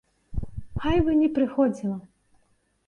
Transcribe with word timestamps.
Хай 0.85 0.97
бы 1.09 1.19
не 1.21 1.29
прыходзіла. 1.37 1.97